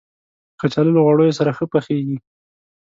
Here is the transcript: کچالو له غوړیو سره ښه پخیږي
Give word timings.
کچالو 0.59 0.95
له 0.95 1.01
غوړیو 1.05 1.37
سره 1.39 1.51
ښه 1.57 1.65
پخیږي 1.71 2.17